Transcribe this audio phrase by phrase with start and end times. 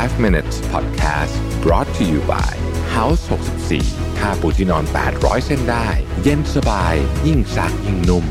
[0.00, 2.52] 5 minutes podcast brought to you by
[2.96, 3.22] House
[3.70, 4.84] 64ค่าปูที่นอน
[5.14, 5.88] 800 เส้นได้
[6.22, 6.94] เย็นสบาย
[7.26, 8.24] ยิ่งซักยิ่งนุ่ม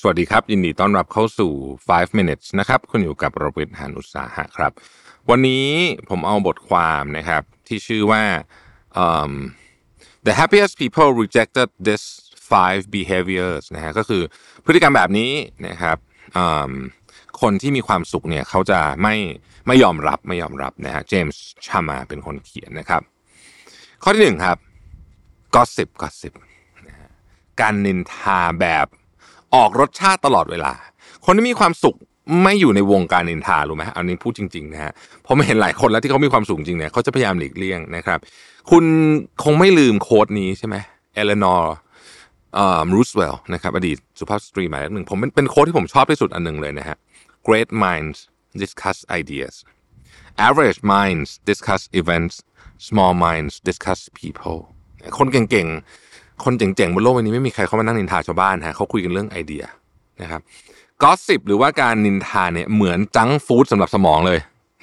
[0.00, 1.52] สวัสดีครับ ยินดีต้อนรับเข้าสู่
[1.88, 4.72] 5 minutes นะครับ คุณอยู่กับรวิทหานุสาหะครับ
[5.30, 5.68] วันนี้
[6.08, 8.22] ผมเอาบทความนะครับ ที่ชื่อว่า
[9.04, 9.32] um,
[10.26, 12.02] the happiest people rejected this
[12.50, 14.22] five behaviors นะฮะก็คือ
[14.64, 15.32] พฤติกรรมแบบนี้
[15.68, 15.98] นะครับ
[17.40, 19.14] คนที่มีความสุขเนี่ยเขาจะไม่
[19.66, 23.02] ไม่ยอมรับไม่ยอมรับนะฮะเจมส์ชามาเป็นคนเขียนนะครับ
[24.02, 24.58] ข้อที่หนึ่งครับ
[25.54, 26.34] gossip gossip
[26.88, 27.08] นะฮะ
[27.60, 28.86] การนินทาแบบ
[29.54, 30.74] ออกรสชาติตลอดเวลา
[31.24, 31.96] คนที่มีความสุข
[32.42, 34.92] ไม่อยู่ในวงการนินทารู้ไหมอันนี้พูดจริงๆนะฮะ
[35.26, 38.18] ผมเห็นหลายคนแล้วที่เขามีความสุขจริงเนี่ยเขาจะพยายามหลีกเลี่ยงนะครับ
[38.70, 38.84] คุณ
[39.44, 40.76] คงไม่ลืม quote นี้ใช่ไหม
[41.14, 41.74] เอเลนอร์
[42.94, 46.96] รูสเวลล์นะครับอดีตสุภาพสตรีหมายเลขหนึ่งผมเป็นเป็น quote ที่ผมชอบที่สุดอันหนึ่งเลยนะฮะ
[47.46, 48.18] great minds
[48.62, 49.54] discuss ideas
[50.46, 52.34] average minds discuss events
[52.88, 54.58] small minds discuss people
[55.18, 59.64] คนเก่งๆ คนเจ๋งๆบนโลกใบนี้ไม่มีใครเขามานั่งนินทาชาวบ้านฮะเขาคุยกันเรื่องไอเดีย
[60.22, 60.40] นะครับ
[61.02, 64.38] gossip หรือว่าการนินทาเนี่ยเหมือน junk food สำหรับสมองเลย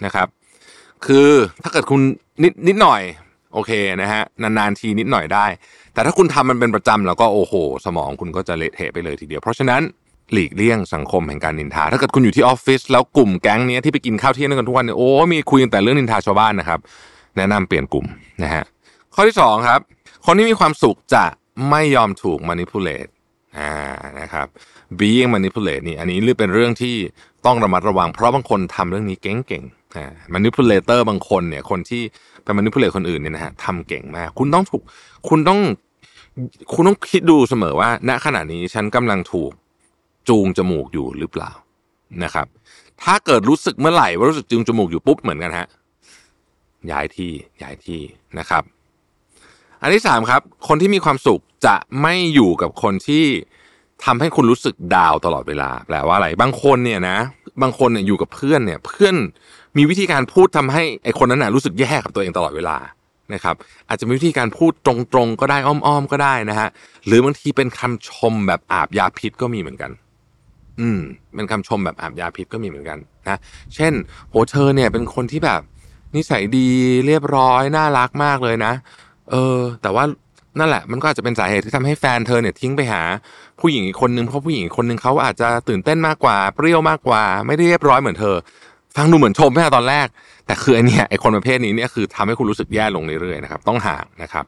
[0.05, 0.27] นะครับ
[1.05, 1.29] คือ
[1.63, 2.01] ถ้าเกิดคุณ
[2.43, 3.01] นิดนิดหน่อย
[3.53, 3.71] โอเค
[4.01, 5.45] นะฮะนานๆทีนิดหน่อยได้
[5.93, 7.53] แต่ถ้าคุณทำมันเป็นประจำแล้วก็โอ้โห
[7.85, 9.81] สมองคุณก็จะเละเทะไปเลยทีเดียว เพราะฉะนั้น
[10.33, 16.79] หลีกเลี่ยงสังคมแห่งการนินทา ถ้าเกิดคุณอยู่ที่ออฟฟิศแล้วกลุ่มแก๊งนี้ที่ไปกินข้าวเที่ยงด้วยกันทุกวันเนี่ยโอ้มีคุยแต่เรื่องนินทาชาวบ้านนะครับ
[17.37, 18.05] แนะนำเปลี่ยนกลุ่ม
[18.43, 18.63] นะฮะ
[19.15, 19.79] ข้อที่สองครับ
[20.25, 21.25] คนที่มีความสุขจะ
[21.69, 23.09] ไม่ยอมถูก manipulate
[23.57, 23.71] อ่า
[24.19, 24.47] นะครับ
[24.99, 26.95] being manipulate นี่อันนี้เรื่องเป็นเรื่องที่
[27.45, 32.01] ต้องระมัดระวัง เพราะบางคนทำเรื่องนี้เก่งๆ อ่า manipulator บางคนเนี่ย คนที่
[32.43, 34.81] ไป manipulate คนอื่นเนี่ยนะฮะทำเก่งมาก คุณต้องถูก
[35.29, 35.59] คุณต้อง
[36.73, 39.51] คุณต้องคิดดูเสมอว่า ณขณะนี้ฉันกำลังถูก
[40.29, 41.51] จูงจมูกอยู่หรือเปล่า
[42.23, 42.47] นะครับ
[43.03, 45.67] ถ้าเกิดรู้สึกเมื่อไหร่ว่ารู้สึกจูงจมูกอยู่ปุ๊บเหมือนกันฮะ
[46.91, 47.31] ย้ายที่
[47.61, 48.01] ย้ายที่
[48.39, 48.63] นะครับ
[49.81, 53.25] อันที่สามครับ คนที่มีความสุขจะไม่อยู่กับคนที่
[54.05, 57.17] ทำให้คุณรู้สึกดาวตลอดเวลาแปลว่าอะไรบางคนเนี่ยนะ
[57.61, 59.15] บางคนเนี่ยอยู่กับเพื่อนเนี่ย เพื่อน
[59.77, 62.77] มีวิธีการพูดทำให้ไอคนนั้นน่ะรู้สึกแย่กับตัวเองตลอดเวลา
[63.33, 63.55] นะครับ
[63.89, 64.93] อาจจะมีวิธีการพูดตร
[65.25, 66.69] งๆก็ได้อ้อมๆก็ได้นะฮะ
[67.05, 69.91] หรือบางทีเป็นคำชมแบบอาบยาพิษก็มีเหมือนกัน
[70.79, 70.99] อืม
[71.35, 72.97] เป็นคำชมแบบอาบยาพิษก็มีเหมือนกัน
[73.27, 73.39] นะ
[73.75, 73.93] เช่น
[74.29, 75.61] โหเธอเนี่ยเป็นคนที่แบบ
[76.15, 76.67] นิสัยดี
[77.07, 78.73] เรียบร้อยน่ารักมากเลยนะ
[79.31, 80.03] เออ แต่ว่า
[80.59, 83.01] นั่นแหละมันก็อาจจะเป็นสาเหตุที่ทำให้แฟนเธอเนี่ยทิ้งไปหา
[83.59, 88.35] ผู้หญิงอีกคนนึงเพราะผู้หญิงคนนึงเขาอาจจะตื่นเต้นมากกว่าเปรี้ยวมากกว่า ไม่ได้เรียบร้อยเหมือนเธอ
[88.95, 90.07] ฟังดูเหมือนชมแม่ตอนแรก
[90.45, 94.45] แต่คือไอเนี่ยไอคนประเภทนี้เนี่ยคือทำให้คุณรู้สึกแย่ลงเรื่อยๆนะครับต้องห่างนะครับ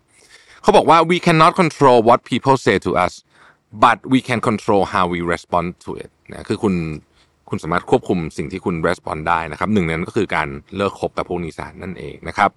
[0.61, 3.13] เขาบอกว่า we cannot control what people say to us
[3.83, 6.73] but we can control how we respond to it นะคือคุณ
[7.49, 12.49] คุณสามารถควบคุมสิ่งที่คุณ respond ได้นะครับหนึ่งนั้นก็คือการเลิกคบกับพวกนิสัยนั่นเองนะครับ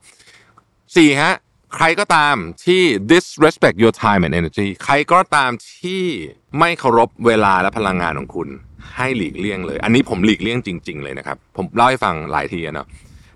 [0.96, 1.32] สี่ฮะ
[1.74, 2.82] ใครก็ตามที่
[3.12, 6.02] disrespect your time and energy ใครก็ตามที่
[6.58, 8.48] ไม่เคารพเวลาและพลังงานของคุณ
[8.96, 12.86] ให้หลีกเลี่ยงเลย อันนี้ผมหลีกเลี่ยงจริง ๆ เลยนะครับ ผมเล่าให้ฟังหลายทีอะเนาะ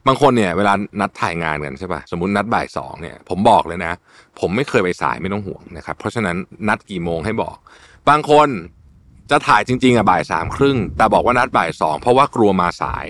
[0.06, 3.92] บางคนเนี่ยเวลานัดถ่ายงานกันใช่ป่ะสมมตินัดบ่ายสองเนี่ย ผมบอกเลยนะ
[4.40, 6.36] ผมไม่เคยไปสายไม่ต้องห่วงนะครับ เพราะฉะนั้น
[6.68, 7.56] นัดกี่โมงให้บอก
[8.08, 8.48] บางคน
[9.30, 13.06] จะถ่ายจริง ๆอะบ่ายสามครึ่งแต่บอกว่านัดบ่ายสองเพราะว่ากลัวมาสาย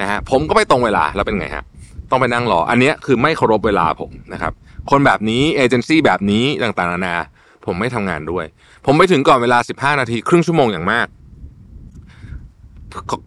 [0.00, 1.64] นะฮะผมก็ไปตรงเวลาแล้วเป็นไงฮะ
[2.10, 4.52] ต้องไปนั่งรอ อันนี้คือไม่เคารพเวลาผมนะครับ
[4.90, 7.16] คนแบบนี้เอเจนซี่แบบนี้ต่างๆนานา
[7.66, 8.44] ผมไม่ทำงานด้วย
[8.86, 11.08] ผมไปถึงก่อนเวลา 15 นาที ครึ่งชั่วโมงอย่างมาก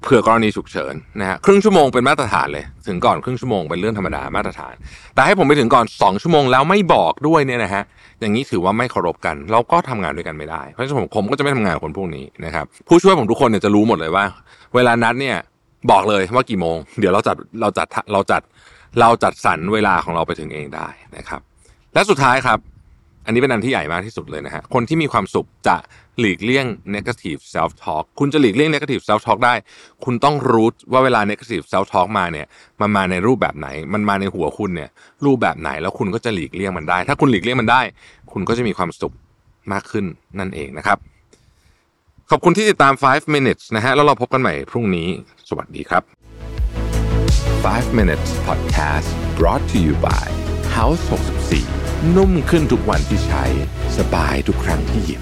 [0.03, 4.73] เผื่อกรณีฉุกเฉินนะฮะครึ่งชั่วโมงเป็นมาตรฐานเลย ถึงก่อนครึ่งชั่วโมงเป็นเรื่องธรรมดามาตรฐาน
[5.15, 7.83] แต่ให้ผมไปถึงก่อน 2 ชั่วโมงแล้วไม่บอกด้วยเนี่ยนะฮะ
[8.19, 14.25] อย่างนี้ถือว่าไม่เคารพกัน เราก็ทำงานด้วยกันไม่ได้ เพราะฉะนั้นผมผมก็จะไม่ทำงานคนพวกนี้นะครับผู้ช่วยผมทุกคนเนี่ยจะรู้หมดเลยว่า
[14.75, 15.37] เวลานัดเนี่ย
[15.91, 18.41] บอกเลยว่ากี่โมง เดี๋ยวเราจัดเราจัดเราจัด
[18.99, 20.87] เราจัดสรรเวลาของเราไปถึงเองได้
[21.17, 21.41] นะครับ
[21.93, 22.59] และสุดท้ายครับ
[23.25, 25.75] อันนี้เป็นอันที่ใหญ่มากที่สุดเลยนะฮะคนที่มีความสุขจะ
[26.19, 26.65] หลีกเลี่ยง
[26.95, 29.53] negative self talk คุณจะหลีกเลี่ยง negative self talk ได้
[30.03, 32.47] คุณต้องรู้ว่าเวลา negative self talk มาเนี่ย
[32.81, 34.89] มันมาในรูปแบบไหน มันมาในหัวคุณเนี่ย
[35.25, 37.81] รูปแบบไหนแล้วคุณก็จะหลีกเลี่ยงมันได้ ถ้าคุณหลีกเลี่ยงมันได้
[38.31, 39.13] คุณก็จะมีความสุข
[39.71, 40.05] มากขึ้น
[40.39, 40.97] นั่นเองนะครับ
[42.31, 45.07] ขอบคุณที่ติดตาม 5 minutes นะฮะแล้วเราพบกันใหม่พรุ่งนี้
[45.49, 46.03] สวัสดีครับ
[47.41, 50.25] 5 minutes podcast brought to you by
[50.77, 51.01] House
[51.59, 53.43] 64 นุ่มขึ้นทุกวันที่ใช้
[53.97, 55.21] สบายทุกครั้งที่หยิบ